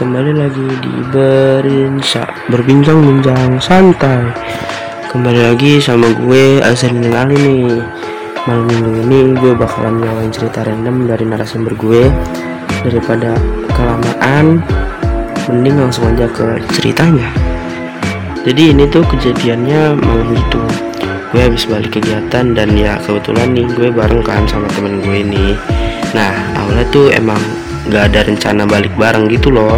[0.00, 4.32] kembali lagi di Berinsa Berbincang-bincang santai.
[5.12, 7.84] Kembali lagi sama gue Azan Ali nih.
[8.48, 12.08] Malam minggu ini gue bakalan nyawain cerita random dari narasumber gue.
[12.80, 13.36] Daripada
[13.76, 14.64] kelamaan
[15.52, 17.28] Mending langsung aja ke ceritanya.
[18.48, 20.64] Jadi ini tuh kejadiannya malam itu.
[21.36, 25.60] Gue habis balik kegiatan dan ya kebetulan nih gue bareng kan sama temen gue ini.
[26.16, 27.38] Nah awalnya tuh emang
[27.90, 29.74] nggak ada rencana balik bareng gitu loh.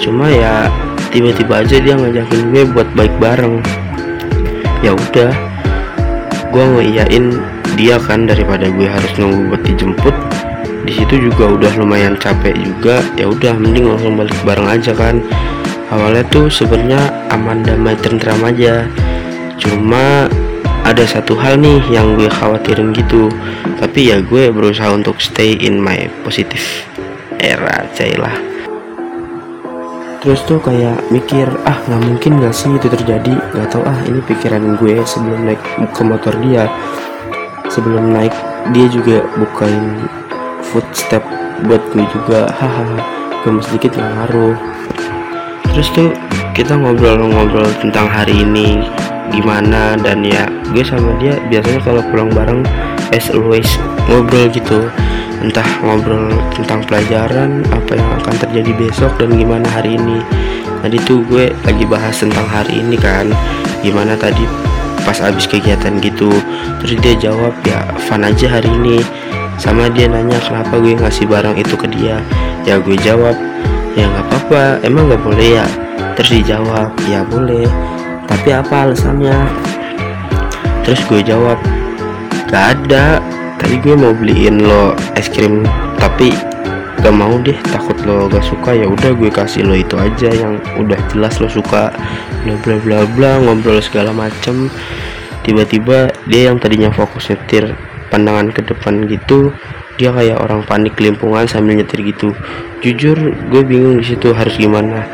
[0.00, 0.72] Cuma ya
[1.12, 3.60] tiba-tiba aja dia ngajakin gue buat balik bareng.
[4.80, 5.30] Ya udah
[6.48, 7.36] gue ngeiyain
[7.76, 10.16] dia kan daripada gue harus nunggu buat dijemput.
[10.82, 13.04] Di situ juga udah lumayan capek juga.
[13.20, 15.20] Ya udah mending langsung balik bareng aja kan.
[15.92, 18.88] Awalnya tuh sebenarnya aman damai tentram aja.
[19.60, 20.26] Cuma
[20.82, 23.28] ada satu hal nih yang gue khawatirin gitu.
[23.76, 26.64] Tapi ya gue berusaha untuk stay in my positive
[27.42, 28.52] era cailah
[30.22, 33.34] terus tuh kayak mikir ah nggak mungkin gak sih itu terjadi?
[33.58, 35.58] Nggak tahu ah ini pikiran gue sebelum naik
[35.90, 36.70] ke motor dia.
[37.66, 38.30] Sebelum naik
[38.70, 40.06] dia juga bukain
[40.70, 41.26] footstep
[41.66, 42.54] buat gue juga.
[42.54, 43.02] Hahaha
[43.42, 44.54] gemes sedikit nggak ngaruh.
[45.74, 46.14] Terus tuh
[46.54, 48.78] kita ngobrol-ngobrol tentang hari ini
[49.34, 52.62] gimana dan ya gue sama dia biasanya kalau pulang bareng
[53.10, 53.66] as always
[54.06, 54.86] ngobrol gitu
[55.42, 60.22] entah ngobrol tentang pelajaran apa yang akan terjadi besok dan gimana hari ini.
[60.82, 63.26] Tadi tuh gue lagi bahas tentang hari ini kan.
[63.82, 64.46] Gimana tadi
[65.02, 66.30] pas abis kegiatan gitu.
[66.82, 69.02] Terus dia jawab ya fun aja hari ini.
[69.58, 72.22] Sama dia nanya kenapa gue ngasih barang itu ke dia?
[72.62, 73.34] Ya gue jawab
[73.98, 74.62] ya nggak apa-apa.
[74.86, 75.66] Emang nggak boleh ya?
[76.14, 77.66] Terus dijawab ya boleh.
[78.30, 79.38] Tapi apa alasannya?
[80.82, 81.58] Terus gue jawab
[82.50, 83.22] gak ada
[83.62, 85.62] tadi gue mau beliin lo es krim
[86.02, 86.34] tapi
[86.98, 88.74] gak mau deh takut lo gak suka.
[88.74, 91.94] Ya udah gue kasih lo itu aja yang udah jelas lo suka.
[92.42, 94.66] Bla bla bla bla ngobrol segala macem.
[95.46, 97.74] Tiba-tiba dia yang tadinya fokus nyetir
[98.10, 99.54] pandangan ke depan gitu
[99.96, 102.34] dia kayak orang panik limpungan sambil nyetir gitu.
[102.82, 105.06] Jujur gue bingung di situ harus gimana.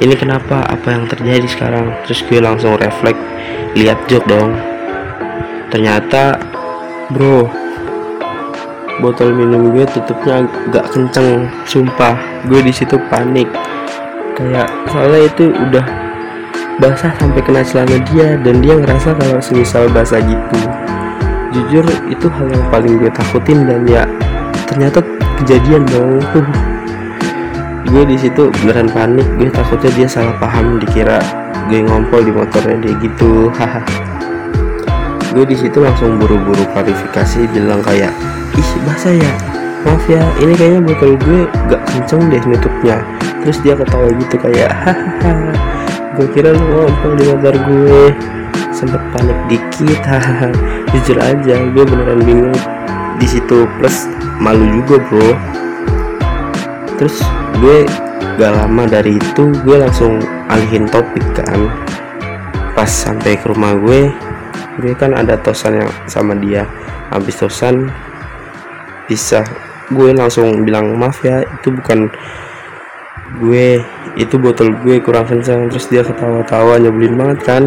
[0.00, 0.64] Ini kenapa?
[0.64, 1.92] Apa yang terjadi sekarang?
[2.08, 3.20] Terus gue langsung refleks
[3.76, 4.56] lihat jok dong.
[5.68, 6.40] Ternyata
[7.12, 7.59] bro
[9.00, 12.14] botol minum gue tutupnya agak kenceng sumpah.
[12.46, 13.48] Gue di situ panik.
[14.36, 15.84] Kayak soalnya itu udah
[16.80, 20.60] basah sampai kena celana dia dan dia ngerasa kalau semisal basah gitu.
[21.50, 24.04] Jujur itu hal yang paling gue takutin dan ya
[24.68, 25.02] ternyata
[25.42, 26.20] kejadian dong.
[26.32, 26.46] Tuh
[27.90, 29.26] gue di situ beneran panik.
[29.36, 31.20] Gue takutnya dia salah paham dikira
[31.68, 33.48] gue ngompol di motornya dia gitu.
[33.58, 33.82] Haha.
[35.30, 38.10] Gue di situ langsung buru-buru klarifikasi bilang kayak
[38.60, 39.32] ih basah ya.
[39.80, 43.00] Maaf ya ini kayaknya botol gue gak kenceng deh nutupnya.
[43.40, 45.56] Terus dia ketawa gitu kayak hahaha
[46.10, 48.02] gue kira lu ngompol di motor gue.
[48.76, 50.52] Sempet panik dikit hahaha.
[50.92, 52.56] Jujur aja gue beneran bingung
[53.16, 53.64] di situ.
[53.80, 54.04] Plus
[54.36, 55.30] malu juga bro.
[57.00, 57.24] Terus
[57.64, 57.88] gue
[58.36, 60.20] gak lama dari itu gue langsung
[60.52, 61.72] alihin topik kan.
[62.76, 64.12] Pas sampai ke rumah gue
[64.80, 66.68] gue kan ada tosan yang sama dia.
[67.08, 67.88] Habis tosan
[69.10, 69.42] bisa
[69.90, 72.06] gue langsung bilang maaf ya itu bukan
[73.42, 73.82] gue
[74.14, 75.70] itu botol gue kurang kencang.
[75.70, 77.64] Terus dia ketawa-tawa nyebelin banget kan?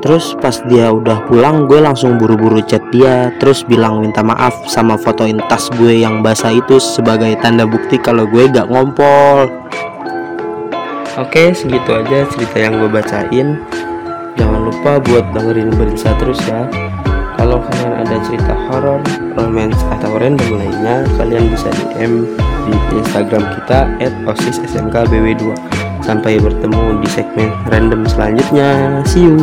[0.00, 4.96] Terus pas dia udah pulang gue langsung buru-buru chat dia Terus bilang minta maaf sama
[4.96, 9.44] fotoin tas gue yang basah itu sebagai tanda bukti kalau gue gak ngompol.
[11.20, 13.60] Oke segitu aja cerita yang gue bacain.
[14.40, 16.64] Jangan lupa buat dengerin Berinsa terus ya
[17.40, 19.00] Kalau kalian ada cerita horor,
[19.32, 22.28] romance, atau random lainnya Kalian bisa DM
[22.68, 25.56] di Instagram kita at osissmkbw2
[26.04, 29.00] Sampai bertemu di segmen random selanjutnya.
[29.08, 29.40] See you.